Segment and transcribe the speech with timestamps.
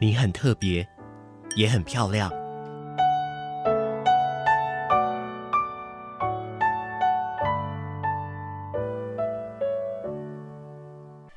[0.00, 0.88] 你很特别，
[1.56, 2.32] 也很漂亮。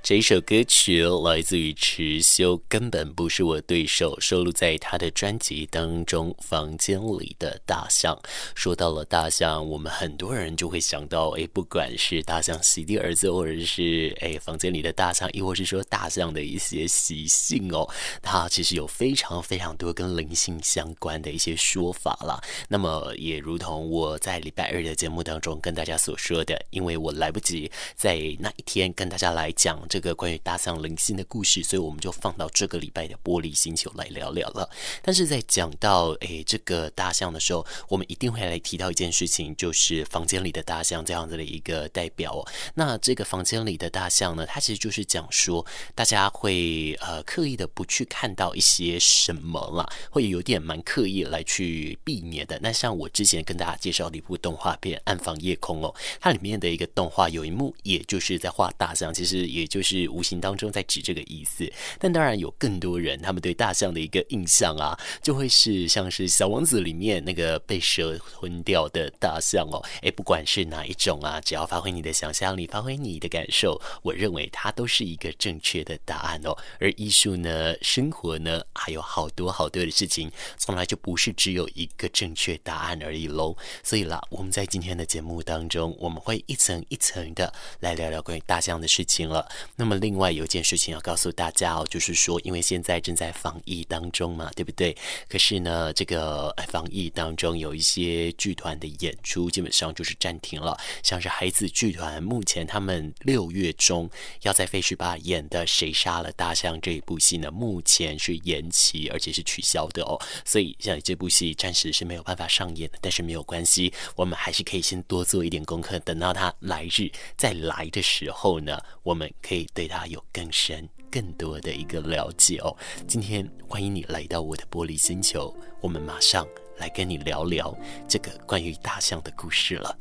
[0.03, 6.35] 这一首歌曲来自于池修，根本不是我对手，收录在他的专辑当中。
[6.41, 8.21] 房间里的大象，
[8.53, 17.89] 说到了大象，我们很多人就会想到，哎，不管是大象席地而坐，或者是哎房间里的大象，亦或是说大象的一些习性哦，
[18.21, 22.43] 它其实有非常非常多跟灵性相关的一些说法啦。
[22.67, 29.79] 那么也如同我在礼拜二的节目当中跟大家所说的，因为我来不及在那一天跟大家来讲。
[29.93, 34.67] 这个关于大象灵性的故事，所以我们就放到这个礼拜的玻璃星球来聊聊了。
[35.03, 42.41] 但是在讲到诶这个大象的时候，我们一定会来提到一件事情，就是房间里的大象这样子的一个代表哦。
[42.73, 45.63] 那这个房间里的大象呢，它其实就是讲说，
[45.93, 52.57] 大家会呃刻意的不去看到一些什么啦，会有点蛮刻意来去避免的。
[52.63, 59.82] 那像我之前跟大家介绍的一部动画片《暗房夜空》哦，它里面的一个动画有一幕，也就是在画大象，其实也就。
[59.83, 76.55] 是无形当中在指这个意思，但当然有更多人，他们对大象的一个印象啊，就会是像是小王子里面那个被蛇吞掉的大象哦，诶，不管是哪一种啊，只要发挥你的想象力，发挥你的感受，我认为它都是一个正确的答案哦。
[76.79, 83.55] 而艺术呢，生活呢，还有好多好多的事情，从来就不是只有一个正确答案而已喽。
[83.83, 89.49] 所以啦，我们在今天的节目当中，我们会一层一层的来聊聊关于大象的事情了。
[89.75, 94.95] 那么，另外有一件事情要告诉大家哦，就是说，因为现在正在防疫当中嘛，对不对？
[95.27, 104.07] 可是呢，这个防疫当中有一些剧团的演出基本上就是暂停了，像是孩子剧团，目前他们六月中
[104.43, 110.21] 要在废墟吧演的《谁杀了大象》这一部戏呢，目前是延期，而且是取消的哦。
[110.45, 119.62] 所以，像这部戏暂时是没有办法上演的，但是没有关系，我们还是可以先多做一点功课，等到他来日再来的时候呢，我们可以。
[119.73, 122.75] 对他有更深、更多的一个了解哦。
[123.07, 126.47] 今天欢迎你来到我的玻璃星球，我们马上
[126.77, 127.75] 来跟你聊聊
[128.07, 129.97] 这个关于大象的故事了。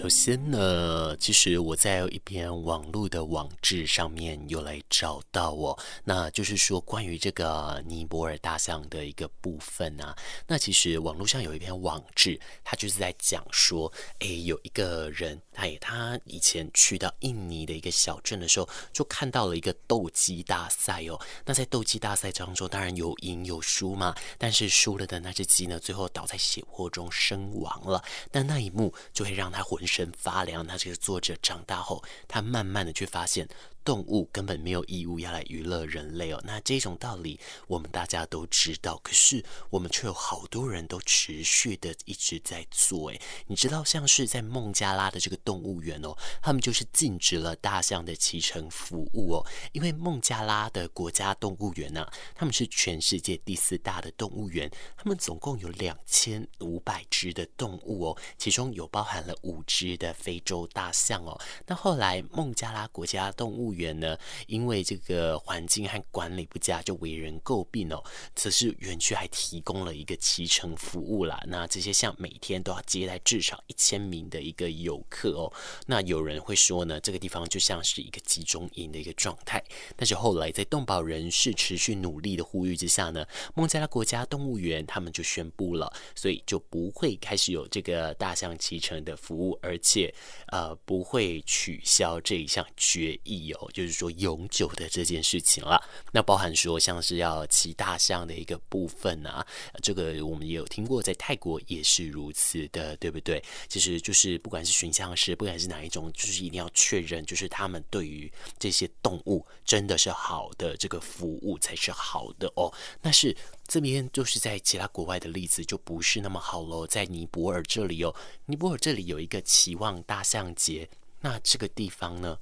[0.00, 10.12] show 首先呢，其实我在一篇网络的网志上面有来找到哦，那就是说关于这个尼泊尔大象的一个部分啊。
[10.48, 21.16] 那其实网络上有一篇网志，他就是在讲说，哎，有一个人，他也他以前去到印尼的一个小镇的时候，就看到了一个斗鸡大赛哦。
[21.44, 28.02] 那在斗鸡大赛当中，当然有赢有输嘛，但是输了的那只鸡呢，最后倒在血泊中身亡了。
[28.32, 29.99] 但那一幕就会让他浑身。
[30.16, 30.66] 发凉。
[30.66, 33.48] 他这个作者长大后，他慢慢的去发现。
[33.84, 43.10] 动物根本没有义务要来娱乐人类哦，那这种道理我们大家都知道，可是我们却有好多人都持续的一直在做。
[43.10, 61.40] 诶，你知道像是在孟加拉的这个动物园哦，他们就是禁止了大象的骑乘服务哦，因为孟加拉的国家动物园呢、啊，他们是全世界第四大的动物园，他们总共有两千五百只的动物哦，其中有包含了五只的非洲大象哦。
[61.66, 68.02] 那后来孟加拉国家动物园呢，因为这个环境和管理不佳，就为人诟病哦。
[68.34, 71.42] 此时园区还提供了一个骑乘服务啦。
[71.46, 75.52] 那这些像每天都要接待至少一千名的一个游客哦。
[75.86, 79.62] 那有人会说呢，这个地方就像是一个集中营的一个状态。
[79.96, 90.14] 但是后来在动保人士持续努力的呼吁之下呢，孟加拉国家动物园他们就宣布了，所以就不会开始有这个大象骑乘的服务，而且
[90.48, 95.82] 呃不会取消这一项决议哦，就是说永久的这件事情了。
[96.12, 99.46] 那包含说像是要骑大象的一个部分啊，
[99.82, 103.42] 这个我们也有听过，在泰国也是如此的，对不对？
[103.68, 112.72] 其实就是不管是驯象师，不管是哪一种，就是一定要确认，就是他们对于这些动物真的是好的，这个服务才是好的哦。
[113.02, 113.36] 那是
[113.66, 118.14] 这边就是在其他国外的例子就不是那么好喽，在尼泊尔这里哦，
[118.46, 120.88] 尼泊尔这里有一个期望大象节，
[121.20, 122.38] 那这个地方呢，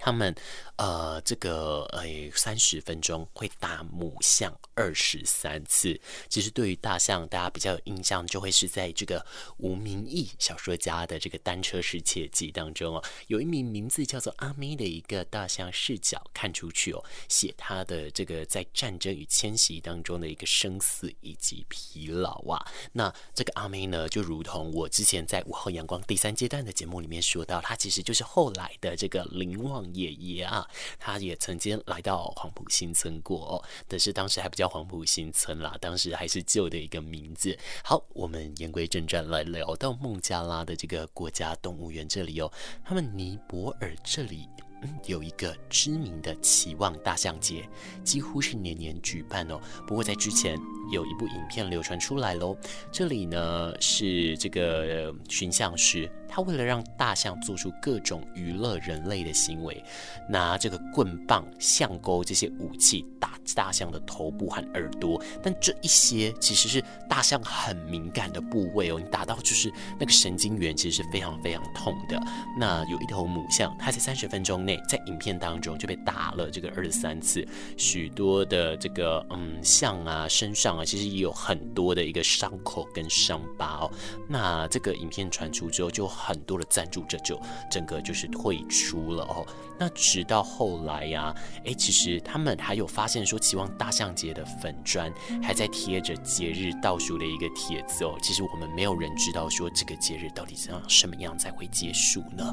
[0.00, 0.34] 他们
[0.76, 6.00] 呃，这个呃，三十分钟会打母象二十三次。
[6.28, 9.24] 其实对于大象，大家比较有印象，就会是在这个
[9.56, 22.64] 吴明义小说家的这个《单车失窃记》当中哦，有一名名字叫做阿咪的一个大象视角看出去哦，写他的这个在战争与迁徙当中的一个生死以及疲劳啊。
[22.92, 29.87] 那这个阿咪呢，就如同我之前在《午后阳光》第三阶段的节目里面说到，他其实就是后来的这个林旺。
[29.94, 30.66] 爷爷啊，
[30.98, 37.56] 他也曾经来到黄埔新村过哦，但是当时还不叫黄埔新村啦，当时还是旧的一个名字。
[37.82, 42.52] 好，我们言归正传，来聊到孟加拉的这个国家动物园这里哦，
[42.84, 44.48] 他们尼泊尔这里。
[44.80, 47.68] 嗯，有一个知名的期望大象节，
[48.04, 49.60] 几乎是年年举办哦。
[49.88, 50.56] 不过在之前
[50.92, 52.56] 有一部影片流传出来喽，
[52.92, 59.82] 这里呢是这个驯象师，他为了让大象做出各种娱乐人类的行为，
[60.28, 72.20] 拿这个棍棒、象钩这些武器打大象的头部和耳朵，但这一些其实是大象很敏感的部位哦，你打到就是那个神经元，其实是非常非常痛的。
[72.58, 77.46] 那有一头母象，它在三十分钟内在影片当中就被打了这个二十三次，
[77.76, 83.90] 许多的这个嗯象啊身上啊其实也有很多的一个伤口跟伤疤哦。
[84.28, 89.46] 那这个影片传出之后，就很多的赞助者就整个就是退出了哦。
[89.78, 98.18] 那直到后来呀、啊，诶，其实他们还有发现说，期望大象节的粉砖还在贴着节日倒数的一个帖子哦。
[98.20, 102.52] 其实我们没有人知道说这个节日到底怎样什么样才会结束呢？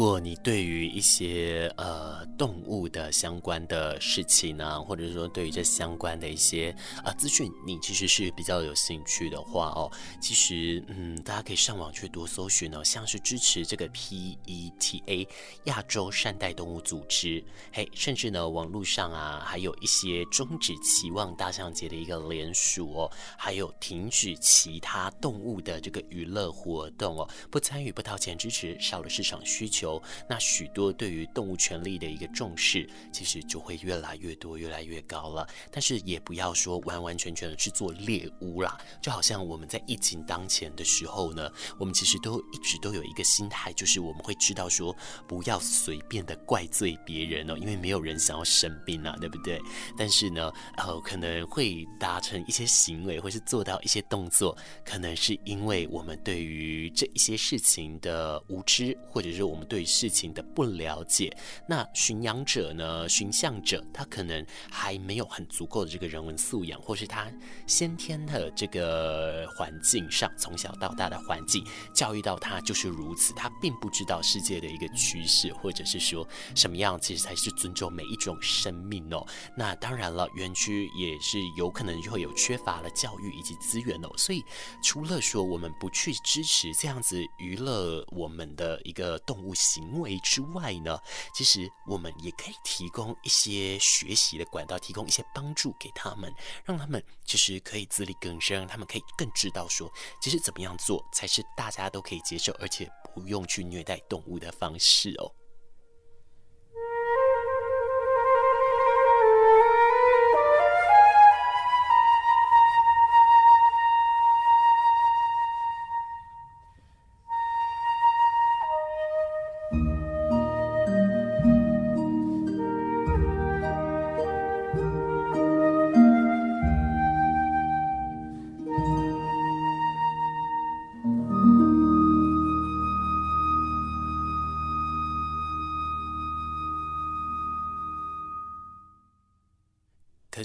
[0.00, 2.09] 果你对于一些呃
[2.40, 9.92] 动物的相关的事情呢、啊，或者说对于这相关的一些啊、资讯，你其实是比较有兴趣的话哦，
[10.22, 15.28] 其实嗯，大家可以上网去多搜寻哦，像是支持这个 PETA
[15.64, 17.44] 亚洲善待动物组织，
[17.74, 30.02] 嘿，甚至呢网络上啊还有一些终止期望大象节的一个联署哦，还有停止其他动物的这个娱乐活动哦，不参与不掏钱支持，少了市场需求。
[30.26, 35.48] 那许多对于动物权利的一个重视，其实就会越来越多，越来越高了。
[35.70, 44.94] 但是也不要说完完全全的去做猎巫啦，就好像我们在疫情当前的时候呢，我们其实都一直都有一个心态，就是我们会知道说
[45.26, 49.58] 不要随便的怪罪别人哦，因为没有人想要生病啊，对不对？
[49.96, 59.66] 但是呢，呃，可能会达成一些行为，或是做到一些动作，可能是因为我们对于这一些事情的无知，或者是我们。
[59.70, 61.32] 对事情的不了解，
[61.68, 61.88] 那
[62.22, 63.08] 养者呢？
[63.08, 67.30] 寻象者他可能还没有很足够的这个人文素养，或是他
[67.66, 79.24] 先天的这个环境上，从小到大的环境教育到他就是如此，他并不知道世界的一个趋势，或者是说什么样其实才是尊重每一种生命哦。
[79.56, 84.08] 那当然了，园区也是有可能会有缺乏了教育以及资源哦。
[84.16, 84.42] 所以
[84.82, 89.54] 除了说我们不去支持这样子娱乐我们的一个动物。
[89.60, 90.98] 行为之外呢，
[91.34, 96.32] 其实我们也可以提供一些学习的管道，提供一些帮助给他们，
[96.64, 105.30] 让他们其实可以自力更生，他们可以更知道说，其实怎么样做才是大家都可以接受，而且不用去虐待动物的方式哦。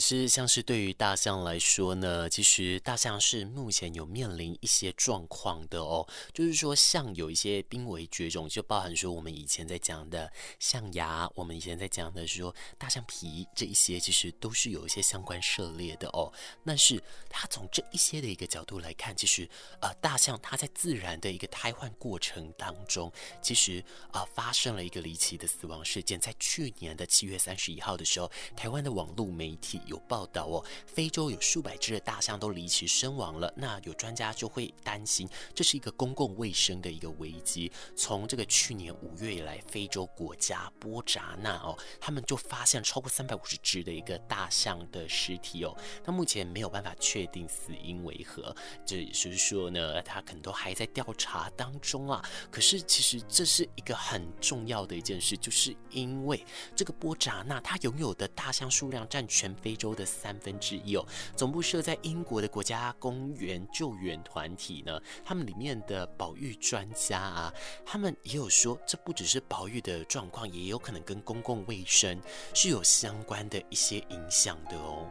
[0.07, 16.31] 是像是对于大象来说呢，其实大象是目前有面临一些状况的哦，就是说像有一些濒危绝种，就包含说我们以前在讲的象牙，我们以前在讲的说大象皮这一些，其实都是有一些相关涉猎的哦。
[16.63, 19.49] 但是它从这一些的一个角度来看，其实
[19.81, 33.51] 呃大象它在自然的一个胎换过程当中，其实啊、发生了一个离奇的死亡事件，在去年的七月三十一号的时候，台湾的网络媒体有有报道哦，非洲有数百只的大象都离奇身亡了。
[33.55, 37.71] 那有专家就会担心，这是一个公共卫生的一个危机。
[37.95, 45.75] 从这个去年五月以来，非洲国家波扎纳哦，他们就发现超过三百五十只的一个大象的尸体哦。
[46.03, 52.23] 那目前没有办法确定死因为何，这也就是说呢，他可能都还在调查当中啊。
[52.51, 56.43] 可是其实这是一个很重要的一件事，就是因为
[56.75, 67.53] 这个波扎纳它拥有的大象数量占全非洲州的三分之一哦，总部设在英国的国家公园救援团体呢，他们里面的保育专家啊，
[67.85, 72.19] 他们也有说，这不只是保育的状况，也有可能跟公共卫生
[72.55, 75.07] 是有相关的一些影响的哦。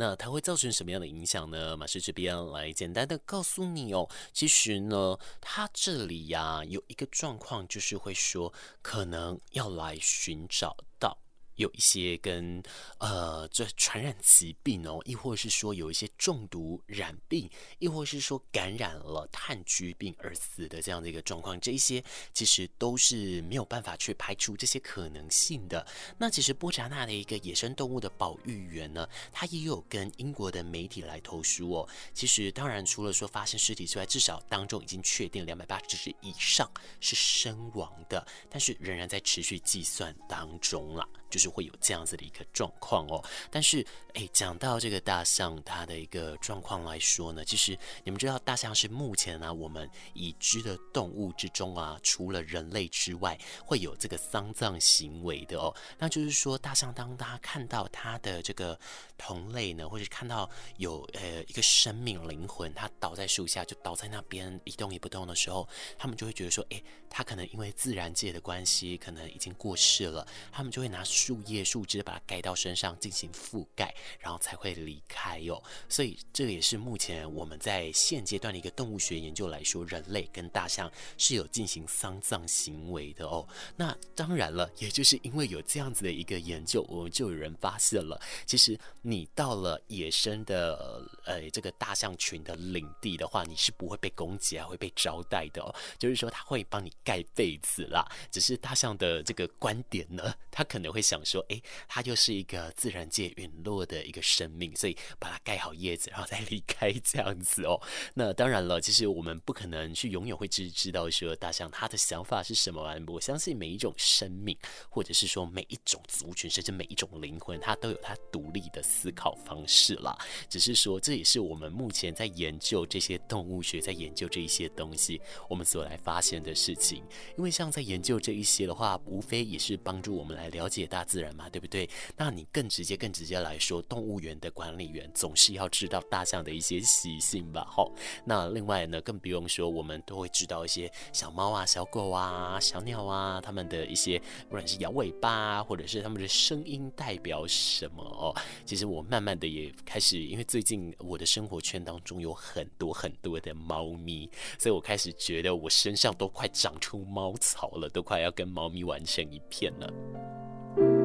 [0.00, 1.76] 那它会造成什么样的影响呢？
[1.76, 4.08] 马师这边来简单的告诉你哦。
[4.32, 11.18] 其实呢，它这里呀、有一个状况，就是会说可能要来寻找到。
[11.60, 12.62] 有一些跟
[12.98, 17.48] 呃这传染疾病哦，亦或是说有一些中毒染病，
[17.78, 22.02] 亦或是说感染了炭疽病而死的这样的一个状况，这一些
[22.32, 25.86] 其实都是没有办法去排除这些可能性的。
[26.16, 31.88] 那其实波扎纳的一个野生动物的保育员呢，他也有跟英国的媒体来投诉哦。
[32.14, 41.06] 其实当然除了说发现尸体之外，至少当中已经确定两百八十只以上是身亡的，但是仍然在持续计算当中啦。
[41.28, 55.74] 就是会有这样子的一个状况哦，但是诶，讲到这个大象它的一个状况来说呢，其实你们知道大象是目前呢、我们已知的动物之中啊，除了人类之外，会有这个丧葬行为的哦。
[55.98, 58.78] 那就是说，大象当它看到它的这个
[59.18, 71.04] 同类呢，或者看到有呃一个生命灵魂，它倒在树下，就倒在那边一动也不动的时候，他们就会觉得说，诶，它可能因为自然界的关系，可能已经过世了，他们就会拿。
[71.10, 75.62] 树叶、树枝把它盖到身上进行覆盖，然后才会离开哟。
[75.88, 83.46] 所以这也是目前我们在现阶段的一个动物学研究来说，人类跟大象是有进行丧葬行为的哦。
[83.76, 95.74] 那当然了，也就是因为有这样子的一个研究，我们就有人发现了，其实你到了野生的呃这个大象群的领地的话，你是不会被攻击啊，会被招待的哦。
[95.98, 98.06] 就是说他会帮你盖被子啦。
[98.30, 101.00] 只是大象的这个观点呢，他可能会。
[101.00, 107.80] 想说，哎，它就是一个自然界陨落的一个生命，所以把它盖好叶子，然后再离开 这样子哦。
[108.14, 112.96] 那当然了，其实我们不可能去永远会知知道说大象它的想法是什么啊。
[113.06, 114.56] 我相信每一种生命，
[114.88, 120.16] 或者是说每一种族群，甚至每一种灵魂，它都有它独立的思考方式啦。
[120.48, 127.04] 只是说，这也是我们目前在研究这些动物学，在研究这一些东西，我们所来发现的事情。
[127.36, 131.04] 因为像在研究这一些的话，无非也是帮助我们来了解大。
[131.10, 131.90] 自然嘛，对不对？
[132.16, 137.66] 那你更直接、更直接来说，动物园的管理员总是要知道大象的一些习性吧？
[137.68, 137.92] 好，
[138.24, 148.32] 那另外呢，更不用说，我们都会知道一些小猫啊、小狗啊、小鸟啊，它们的一些不管是摇尾巴，或者是它们的声音代表什么哦。
[148.64, 160.99] 其实我慢慢的也开始，因为最近我的生活圈当中有很多很多的猫咪，所以我开始觉得我身上都快长出猫草了，都快要跟猫咪玩成一片了。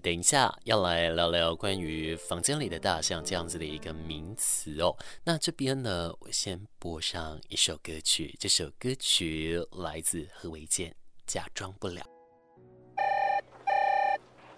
[0.00, 4.96] 们等一下要来聊聊关于房间里的大象这样子的一个名词哦。
[5.22, 10.90] 那这边呢，我先播上一首歌曲，这首歌曲来自何维健，
[11.26, 12.02] 《假装不了》。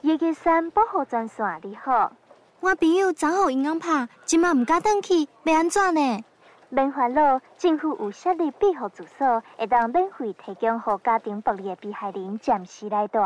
[0.02, 2.12] 一个三保护专线，你好，
[2.60, 6.24] 我朋友昨好银行卡，今晚唔敢登去，要安怎呢？
[6.68, 13.18] 免烦恼，政府有设立庇护住所，会当免费提供予家庭暴力的被害人暂时来住。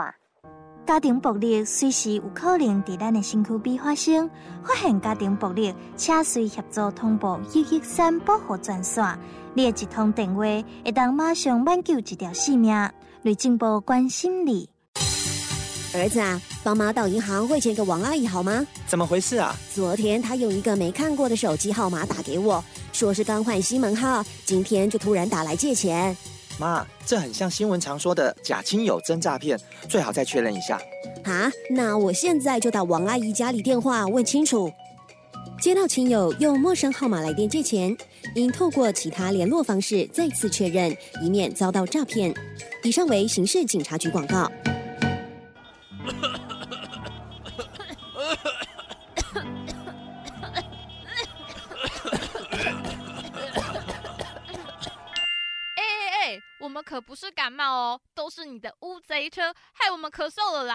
[0.87, 4.31] 家庭暴力随时有可能在咱的身躯边发生，
[4.63, 9.05] 发现家庭暴力，请随协助通报一一三保护专线，
[9.53, 10.43] 你的一通电话
[10.85, 12.89] 会当马上挽救一条性命。
[13.23, 14.69] 雷政部关心你。
[15.93, 18.65] 儿子啊，帮妈到银行汇钱给王阿姨好吗？
[18.87, 19.57] 怎么回事啊？
[19.75, 22.63] 昨天她用一个没看过的手机号码打给我。
[22.93, 26.17] 说是刚换新门号，今天就突然打来借钱。
[26.59, 29.59] 妈，这很像新闻常说的假亲友真诈骗，
[29.89, 30.81] 最好再确认一下。
[31.25, 34.73] 啊，那我现在就打王阿姨家里电话问清楚。
[35.61, 37.97] 接到亲友用陌生号码来电借钱，
[38.35, 42.35] 应透过其他联络方式再次确认，以免遭到诈骗。
[42.83, 44.51] 以上为刑事警察局广告。
[57.47, 60.75] 感冒哦，都是你的乌贼车害我们咳嗽了啦！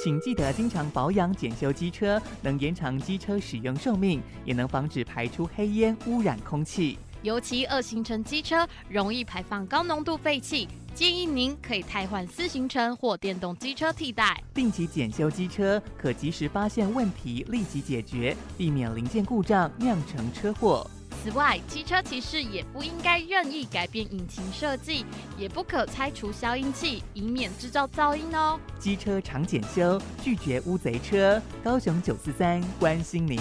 [0.00, 6.96] 请记得经常保养检修机车，能延长机车使用寿命，也能防止排出黑烟污染空气。
[7.22, 14.40] 尤其二行程机车容易排放高浓度废气，建议您可以汰换四行程或电动机车替代。
[14.54, 20.88] 定期检修机车，可及时发现问题，立即解决，避免零件故障酿成车祸。
[21.22, 25.04] 此外，机车骑士也不应该任意改变引擎设计，
[25.36, 28.58] 也不可拆除消音器，以免制造噪音哦。
[28.78, 31.40] 机车常检修，拒绝乌贼车。
[31.64, 33.38] 高雄九四三关心您。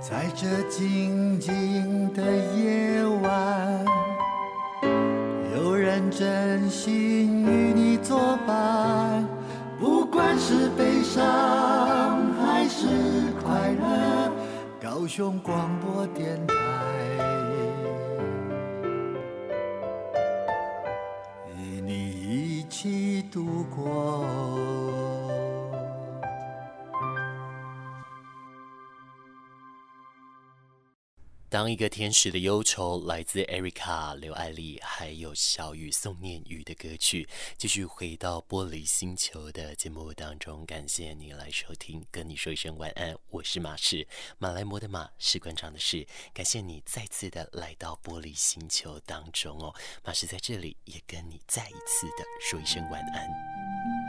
[0.00, 2.22] 在这静静的
[2.56, 3.84] 夜晚，
[5.54, 9.22] 有人真心与你作伴，
[9.78, 12.24] 不管是悲伤。
[12.46, 12.86] 还是
[14.96, 16.54] 高雄广播电台，
[21.48, 24.63] 与你一起度过。
[31.54, 37.28] 当一个天使的忧愁，来自 Erica 刘爱丽，还有小雨宋念宇的歌曲。
[37.56, 43.16] 继续回到玻璃星球的节目当中，感谢你来收听，跟你说一声晚安。
[43.30, 44.04] 我是马士，
[44.36, 46.04] 马来摩的马是关长的士。
[46.32, 54.03] 感谢你再次的来到玻璃星球当中哦，马士在这里也跟你再一次的说一声晚安。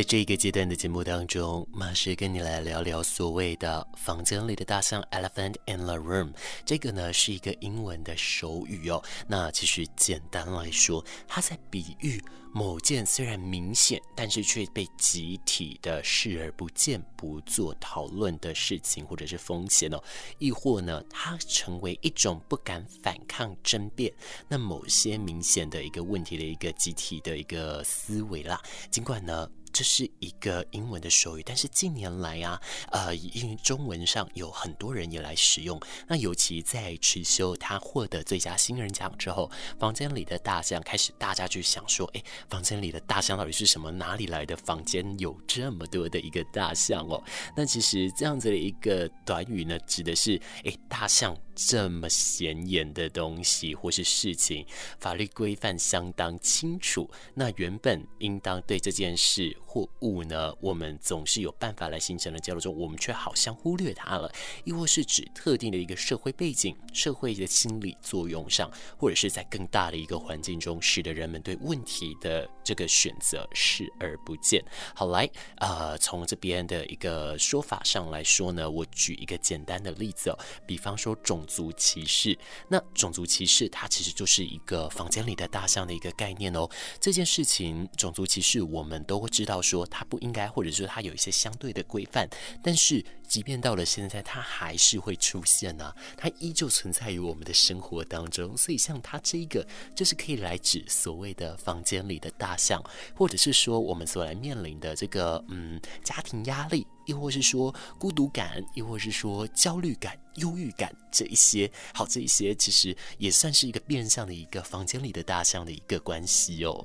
[0.00, 6.32] 在这个阶段的节目当中，马士跟你来聊聊所谓的房间里的大象 （elephant in the room）。
[6.64, 9.04] 这个呢是一个英文的手语哦。
[9.28, 12.18] 那其实简单来说，它在比喻
[12.50, 20.02] 某件虽然明显，但是却被集体的视而不见、不做讨论的事情，或者是风险哦。
[20.38, 24.10] 亦或呢，它成为一种不敢反抗争辩，
[24.48, 28.58] 那某些明显的一个问题的一个集体的一个思维啦。
[28.90, 29.46] 尽管呢。
[29.72, 35.80] 这是一个英文的手语，但是近年来啊，呃，因为中文上有很多人也来使用。
[36.06, 43.90] 那尤其在持修他获得最佳新人奖之后，房间里的大象开始大家就想说，哎，房间里的大象到底是什么？
[43.90, 47.22] 哪里来的房间有这么多的一个大象哦？
[47.56, 51.36] 那其实这样子的一个短语呢，指的是，哎，大象。
[51.66, 54.64] 这么显眼的东西或是事情，
[54.98, 57.10] 法律规范相当清楚。
[57.34, 64.32] 那原本应当对这件事或物呢，我们总是有办法来形成的交流中，我们却好像忽略它了。
[64.64, 74.64] 亦或是指特定的一个社会背景、社会的心理作用上，或者是在更大的一个环境中，使得人们对问题的这个选择视而不见。
[74.94, 81.46] 好，来，呃，从这边的一个说法上来说呢，我举一个简单的例子哦，比方说种。
[81.50, 82.38] 族歧视。
[82.68, 86.68] 那种族歧视它其实就是一个房间里的大象的一个概念哦。
[87.00, 92.28] 这件事情，种族歧视我们都会知道说它不应该，或者说它有一些相对的规范，
[92.62, 93.04] 但是。
[93.30, 98.56] 即便到了现在，它还是会出现呢、啊，它依旧存在于我们的生活当中。
[98.56, 102.82] 所以，像它这一个，就是可以来指所谓的房间里的大象，
[103.14, 111.70] 或者是说我们所来面临的这个嗯家庭压力，又或是说孤独感，又或是说焦虑感、忧郁感这一些。
[111.94, 116.84] 好，这一些其实也算是一个变相的一个房间里的大象的一个关系哦。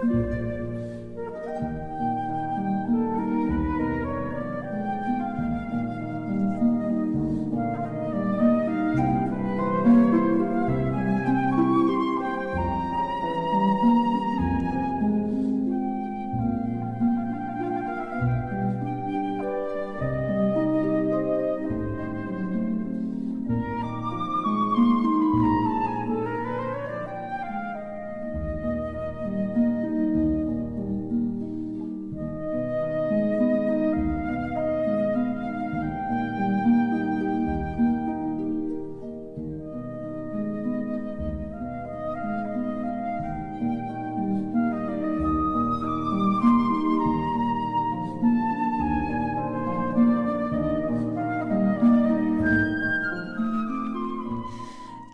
[0.00, 0.45] Thank you.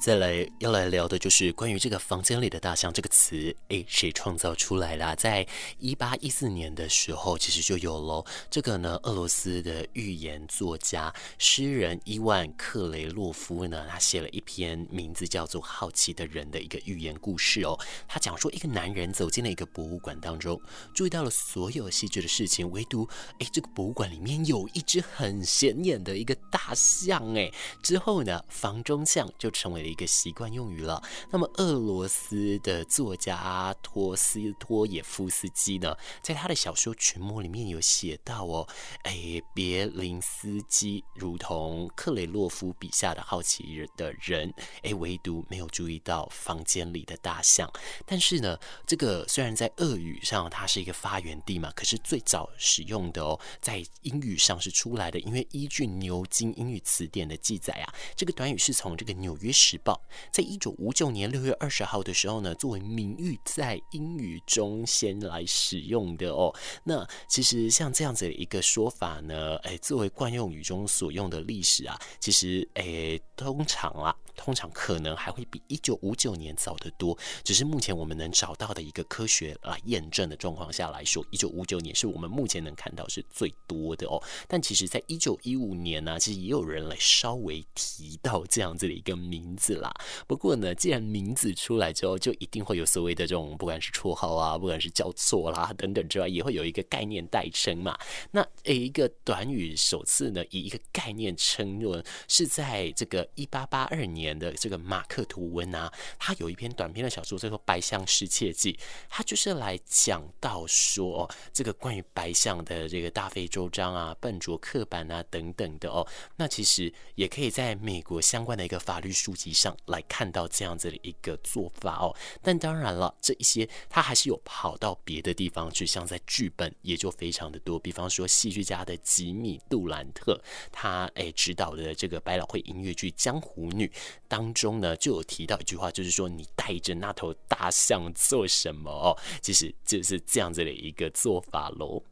[0.02, 5.14] 再来要来聊的就是关于这个房间里的大象这个词，诶，谁创造出来啦？
[5.16, 5.46] 在
[5.80, 8.98] 一八一四年的时候，其实就有了这个呢。
[9.02, 17.78] 俄罗斯的寓言作家、诗人伊万克雷洛夫呢，他写了一篇名字叫做《好奇的人》的一个寓言故事哦。
[18.06, 20.60] 他讲说，一个男人走进了一个博物馆当中，
[20.94, 23.08] 注意到了所有细致的事情，唯独
[23.40, 27.34] 诶，这个博物馆里面有一只很显眼的一个大象。
[27.34, 29.92] 诶，之后呢，房中象就成为了。
[29.92, 31.02] 一个习惯用语了。
[31.30, 38.66] 那么，俄罗斯的作家托斯托耶夫斯基呢，在他的小说《群魔》里面有写到哦，
[39.04, 47.70] 哎，别林斯基如同克雷洛夫笔下的好奇的人，哎，唯独没有注意到房间里的大象。
[48.04, 55.18] 但是呢，这个虽然在俄语上它是一个发源地嘛，可是最早使用的哦，在英语上是出来的。
[55.20, 60.00] 因为依据牛津英语词典的记载啊，这个短语是从这个《纽约时》报
[60.32, 66.52] 在一九五九年六月二十号的时候呢，作为名誉在英语中先来使用的哦。
[66.84, 74.14] 那其实像这样子的一个说法呢，哎，作为惯用语中所用的历史啊，其实哎，通常啦。
[74.34, 84.20] 通常可能还会比一九五九年早得多，只是目前我们能找到的一个科学来验证的状况下来说，一九五九年是我们目前能看到是最多的哦。
[84.48, 89.92] 但其实，在一九一五年呢、其实也有人来稍微提到这样子的一个名字啦。
[90.26, 97.96] 不过呢，既然名字出来之后，就一定会有所谓的这种，不管是绰号啊，不管是叫错啦等等之外，也会有一个概念代称嘛。
[98.30, 104.32] 那诶，一个短语首次呢，以一个概念称论是在这个一八八二年。
[104.42, 108.72] 的这个马克吐温啊，他有一篇短篇的小说叫做《白象失窃记》，
[109.08, 116.04] 他就是来讲到说哦，这个关于白象的这个大费周章啊、笨拙刻板啊等等的哦。
[116.36, 122.16] 那其实也可以在美国相关的一个法律书籍上来看到这样子的一个做法哦。
[122.42, 127.78] 但当然了，这一些他还是有跑到别的地方去，像在剧本也就非常的多。
[127.78, 130.40] 比方说，戏剧家的吉米杜兰特，
[130.72, 133.86] 他诶指导的这个百老汇音乐剧《江湖女》。
[134.28, 139.16] 当中呢，就有提到一句话，就是说你带着那头大象做什么哦？
[139.40, 142.02] 其实就是这样子的一个做法喽。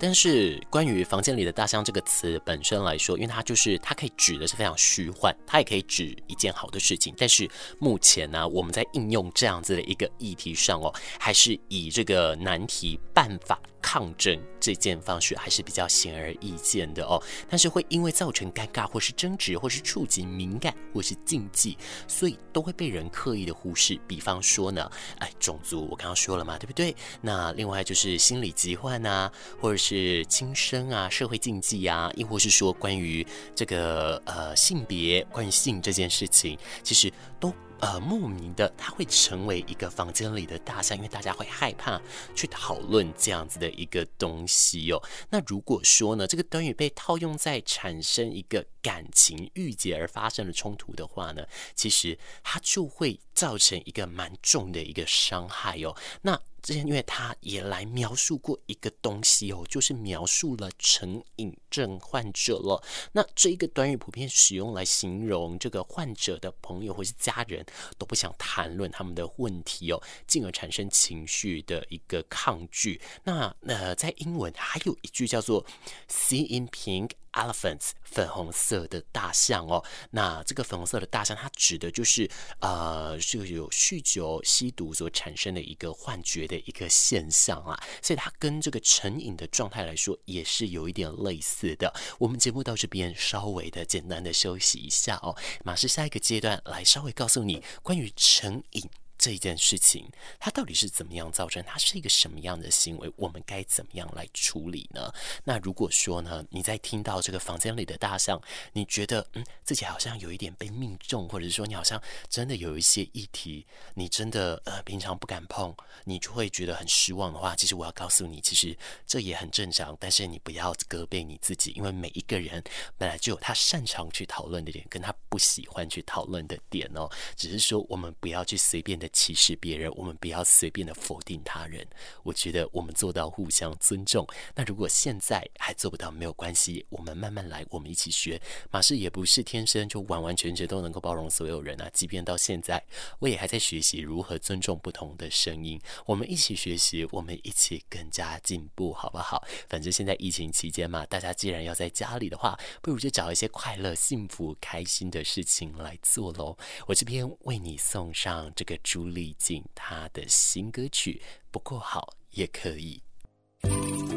[0.00, 7.14] 但是关于房间里的大象这个词本身来说，因为它就是它可以指的是非常虚幻，它也可以指一件好的事情。
[7.16, 13.60] 但是目前呢，我们在应用这样子的一个议题上哦，还是以这个难题办法。
[13.90, 17.18] 抗争这件方式还是比较显而易见的哦。
[17.48, 21.74] 但是会因为造成尴尬，或是争执，或是触及敏感，或是禁忌，
[22.06, 23.98] 所以都会被人刻意的忽视。
[24.06, 26.94] 比方说呢，哎，种族我刚刚说了嘛，对不对？
[27.22, 37.50] 那另外就是心理疾患啊，或者是轻生啊，社会禁忌啊，亦或是说关于这个呃性别，关于性这件事情，其实都。
[37.80, 42.00] 呃，莫名的，它会成为一个房间里的大象，因为大家会害怕
[42.34, 45.00] 去讨论这样子的一个东西哦。
[45.30, 55.94] 那如果说呢，这个短语被套用在产生一个感情郁结而发生的冲突的话呢，其实它就会造成一个蛮重的一个伤害哦。
[56.22, 62.82] 那之前因为他也来描述过一个东西哦，就是描述了成瘾症患者了。
[63.12, 67.64] 那这一个短语普遍使用来形容这个患者的朋友或是家人
[67.96, 73.00] 都不想谈论他们的问题哦，进而产生情绪的一个抗拒。
[73.22, 75.64] 那呃，在英文还有一句叫做
[76.08, 77.12] “see in pink”。
[77.32, 91.92] Elephants，粉红色的大象哦，那这个粉红色的大象，它指的就是呃，是有酗酒、吸毒所产生的一个幻觉的一个现象啊，所以它跟这个成瘾的状态来说，也是有一点类似的。
[92.18, 98.88] 我们节目到这边稍微的简单的休息一下哦，马上下一个阶段来稍微告诉你关于成瘾。
[99.18, 101.62] 这一件事情，它到底是怎么样造成？
[101.64, 103.12] 它是一个什么样的行为？
[103.16, 105.12] 我们该怎么样来处理呢？
[105.44, 108.40] 那如果说呢，你在听到这个房间里的大象，
[108.72, 118.76] 你觉得嗯，自己好像有一点被命中，或者是说你好像真的有一些议题，你真的呃平常不敢碰，你就会觉得很失望的话，其实我要告诉你，其实
[119.06, 119.96] 这也很正常。
[119.98, 122.62] 但是你不要责备你自己，因为每一个人
[122.96, 127.10] 本来就有他擅长去讨论的点，跟他不喜欢去讨论的点哦。
[127.36, 131.86] 只是说我们不要去随便的歧视别人，我们不要随便的否定他人。
[132.22, 134.26] 我觉得我们做到互相尊重。
[134.54, 138.40] 那如果现在还做不到，没有关系，我们慢慢来，我们一起学。
[138.70, 141.90] 马氏也不是天生就完完全全都能够包容所有人啊。
[141.92, 142.82] 即便到现在，
[143.18, 145.80] 我也还在学习如何尊重不同的声音。
[146.06, 149.44] 我们一起学习，我们一起更加进步，好不好？
[149.68, 156.56] 反正现在疫情期间嘛，大家既然要在家里的话，不如就找一些快乐、幸福、开心的事情来做喽。
[156.86, 163.00] 我这边为你送上这个朱丽静她的新歌曲，不够好也可以。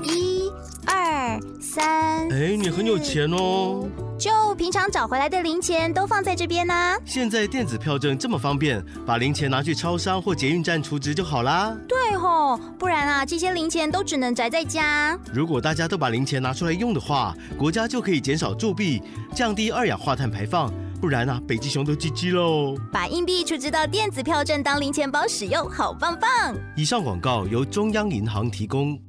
[0.03, 0.49] 一、
[0.87, 2.27] 二、三。
[2.31, 3.87] 哎，你很有钱哦！
[4.17, 6.97] 就平常找回来的零钱都放在这边呢、啊。
[7.05, 11.77] 现在电子票证这么方便，把零钱拿去超商或捷运站储值就好啦。
[11.87, 15.15] 对吼，不然啊，这些零钱都只能宅在家。
[15.31, 18.99] 如果大家都把零钱拿出来用的话，国家就可以减少铸币，
[19.35, 20.73] 降低二氧化碳排放。
[21.01, 22.77] 不然啊，北极熊都 GG 喽！
[22.93, 26.55] 把硬币储值到电子票证当零钱包使用，好棒棒！
[26.77, 29.01] 以上广告由中央银行提供。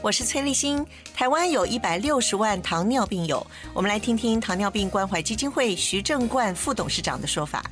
[0.00, 0.82] 我是崔立新。
[1.12, 7.62] 台湾有一百六十万糖尿病友，我们来听听糖尿病关怀基金会徐正冠副董事长的说法。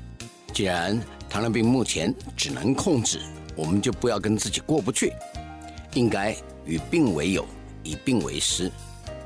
[0.53, 3.23] 既然糖尿病目前只能控制，
[3.57, 5.15] 我们就不要跟自己过不去，
[5.95, 7.43] 应该与病为友，
[7.83, 8.71] 以病为师，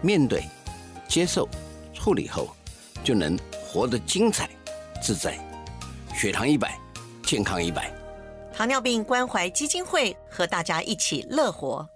[0.01, 0.45] 面对、
[1.09, 1.49] 接受、
[1.93, 2.55] 处理后，
[3.03, 3.37] 就能。
[3.73, 4.51] 活得精彩、
[5.03, 5.39] 自在，
[6.15, 6.79] 血糖一百，
[7.25, 7.91] 健康一百。
[8.55, 11.89] 糖尿病关怀基金会和大家一起乐活。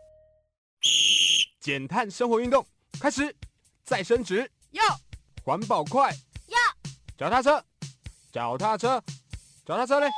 [1.60, 2.66] 减碳生活运动
[2.98, 3.36] 开始，
[3.84, 4.82] 再升职，要
[5.44, 6.10] 环保快，
[6.46, 6.56] 要
[7.18, 7.62] 脚踏车，
[8.32, 8.98] 脚踏车，
[9.66, 10.08] 脚踏车嘞！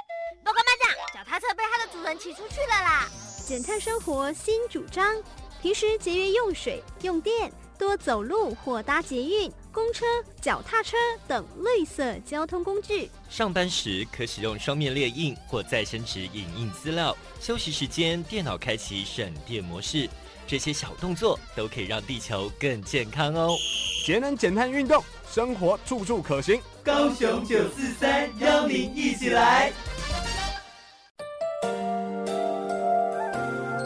[0.44, 3.08] 报告班长，脚踏车被它的主人骑出去了啦。
[3.44, 5.20] 减碳生活新主张，
[5.60, 9.52] 平时节约用水用电，多走路或搭捷运。
[9.78, 10.04] 公车、
[10.40, 10.96] 脚踏车
[11.28, 13.08] 等绿色交通工具。
[13.30, 17.16] 上班时可使用双面列印或再生纸影印资料。
[17.40, 20.10] 休息时间，电脑开启省电模式。
[20.48, 23.56] 这些小动作都可以让地球更健康哦。
[24.04, 25.00] 节能减碳运动，
[25.32, 26.60] 生活处处可行。
[26.82, 29.72] 高雄九四三邀您一起来。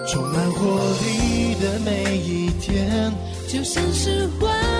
[0.08, 3.12] 充满活力的每一天，
[3.46, 4.71] 就像是花。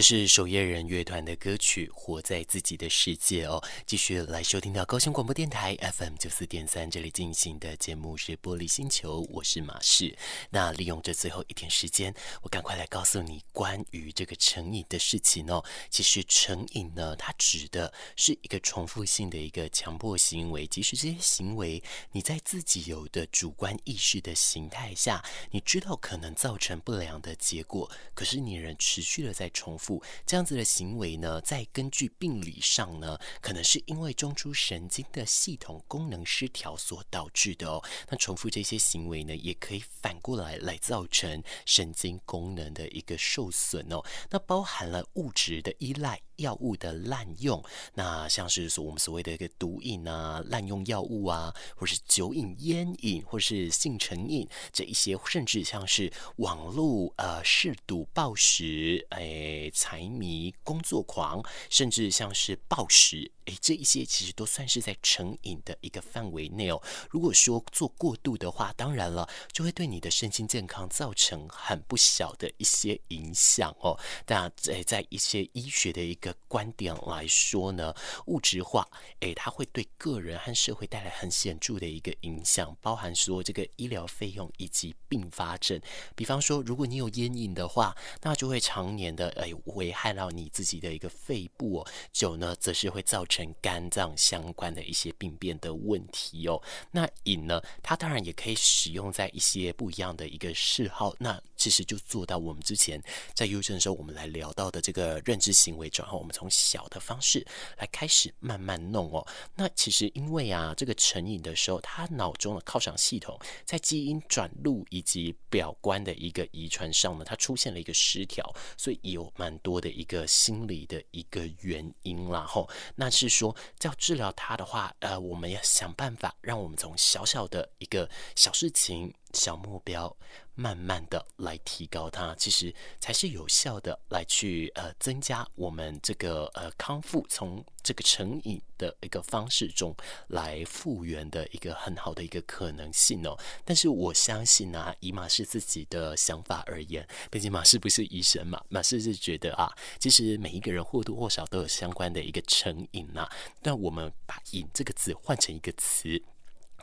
[0.00, 3.62] 这是守夜人乐团的歌曲《去活在自己的世界》哦。
[3.86, 10.18] 继续来收听到高雄广播电台 FM 九四点三，这里进行的节目是《玻璃星球》，我是马氏。
[10.50, 15.64] 那利用这最后一点时间，我赶快来告诉你关于这个成瘾的事情哦。
[15.88, 21.80] 其实成瘾呢，它指的是一个重复性的一个强迫行为，即使这些行为
[22.10, 30.02] 你在自己有的主观意识的形态下，你知道可能造成不良的结果，可是你仍持续的在重复。
[30.26, 37.82] 这样子的行为呢，在根据病理上呢，可能是因为中枢神经的系统功能失调所导致的哦。
[38.08, 44.02] 那重复这些行为呢，也可以反过来来造成神经功能的一个受损哦。
[44.30, 46.20] 那包含了物质的依赖。
[46.40, 47.62] 药物的滥用，
[47.94, 66.82] 那像是所我们所谓的一个毒瘾啊，滥用药物啊，或是酒瘾、烟瘾，或是性成瘾这一些，甚至像是网络呃嗜赌、暴食、诶财迷、工作狂，甚至像是暴食，诶这一些其实都算是在成瘾的一个范围内哦。
[67.10, 73.98] 如果说做过度的话，当然了，就会对你的身心健康造成很不小的一些影响哦。
[74.26, 77.94] 那在在一些医学的一个观点来说呢，
[78.26, 78.86] 物质化，
[79.20, 85.80] 诶，它会对个人和社会带来很显著的一个影响，包含说这个医疗费用以及并发症。
[86.14, 91.86] 比方说，如果你有烟瘾的话，那就会常年的诶危害到你自己的一个肺部哦。
[92.12, 96.62] 酒呢，则是会造成肝脏相关的一些病变的问题哦。
[96.90, 101.14] 那瘾呢，它当然也可以使用在一些不一样的一个嗜好。
[101.18, 103.02] 那其实就做到我们之前
[103.34, 106.19] 在忧郁的时候，我们来聊到的这个认知行为转换。
[106.20, 107.44] 我们从小的方式
[107.78, 109.26] 来开始慢慢弄哦。
[109.56, 122.44] 那其实因为啊，这个成瘾的时候，他脑中的犒赏系统在基因转录以及表观的一个遗传上呢，它出现了一个失调，所以有蛮多的一个心理的一个原因啦。
[122.46, 129.14] 吼，那是说要治疗它的话，呃，我们要想办法让我们从小小的一个小事情。
[129.32, 130.14] 小目标，
[130.54, 139.94] 慢慢的来提高它，其实才是有效的来去呃增加我们这个呃康复，从这个成瘾的一个方式中
[140.28, 143.38] 来复原的一个很好的一个可能性哦。
[143.64, 153.28] 但是我相信啊，以马氏自己的想法而言，毕竟马氏不是医生嘛，马氏是觉得啊，其实每一个人或多或少都有相关的一个成瘾呐。
[153.62, 156.22] 那我们把“瘾”这个字换成一个词，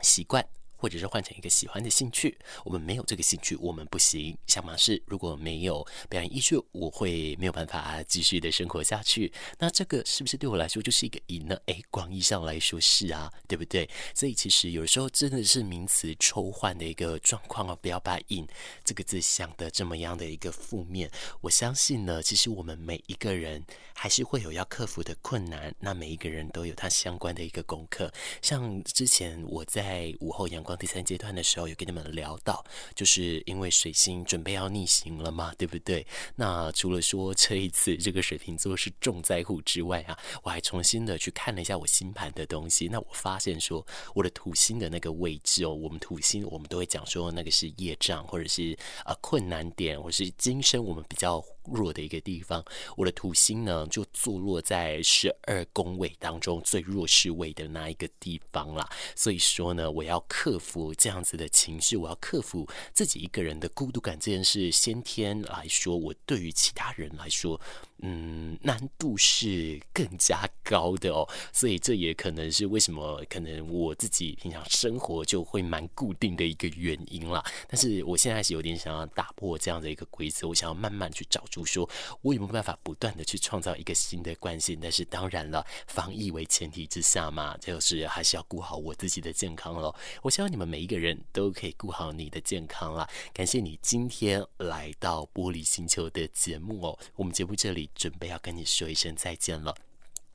[0.02, 0.44] 习惯。
[0.78, 4.36] 或者是换成一个喜欢的兴趣，我们没有这个兴趣，我们不行。
[4.46, 9.30] 像马氏如果没有表演艺术，我会没有办法继续的生活下去。
[9.58, 11.56] 那这个是不是对我来说就是一个瘾呢？
[11.66, 13.88] 诶，广义上来说是啊，对不对？
[14.14, 18.46] 所以其实有时候真的是名词抽换的一个状况哦，不要把“瘾”
[18.84, 21.10] 这个字想的这么样的一个负面。
[21.40, 23.64] 我相信呢，其实我们每一个人
[23.94, 25.74] 还是会有要克服的困难。
[25.80, 28.12] 那每一个人都有他相关的一个功课。
[28.42, 32.62] 像之前我在午后阳光光第三阶段的时候，有跟你们聊到，
[32.94, 36.06] 就是因为水星准备要逆行了嘛，对不对？
[36.36, 42.86] 那除了说这一次这个水瓶座是重灾户之外啊，我还重新的去看了一下我星盘的东西。
[42.86, 48.76] 那我发现说，我的土星的那个位置哦，我们土星我们都会讲说那个是业障，或者是
[49.06, 52.62] 呃困难点，或是今生我们比较弱的一个地方。
[52.94, 58.86] 我的土星呢，就坐落在十二宫位当中最弱势位的那一个地方啦。
[59.16, 60.58] 所以说呢，我要克。
[60.58, 67.58] 服这样子的情绪，我要克服自己一个人的孤独感这件事，先天来说，我对于其他人来说。
[68.00, 77.44] 嗯，难度是更加高的哦，所以这也可能是为什么可能我自己平常生活就会蛮固定的一个原因啦。
[77.66, 81.88] 但是我现在是有点想要打破这样的一个规则，我想要慢慢去找出说，
[82.22, 84.78] 我有没有办法不断的去创造一个新的惯性。
[84.80, 89.94] 但是当然了，防疫为前提之下嘛，就是还是要顾好我自己的健康喽。
[90.22, 93.08] 我希望你们每一个人都可以顾好你的健康啦。
[93.32, 97.88] 感谢你今天来到玻璃星球的节目哦，我们节目这里。
[97.94, 99.87] 准备要跟你说一声再见了。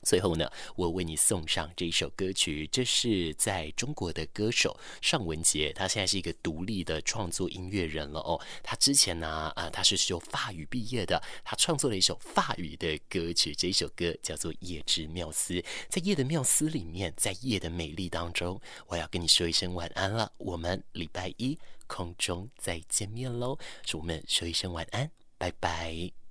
[0.04, 8.40] 最后呢，我为你送上这一首歌曲，这是在中国的歌手尚雯婕，他现在是一个独立的创作音乐人了哦。
[8.62, 15.54] 他之前呢，啊、呃，他是学法语毕业的，他创作了一首法语的歌曲，这一首歌叫做《夜之缪斯》。
[15.88, 20.32] 在夜的缪斯里面，在夜的美丽当中，我要跟你说一声晚安了。
[20.38, 26.14] 我们礼拜一空中再见面喽，祝我们说一声晚安，拜拜。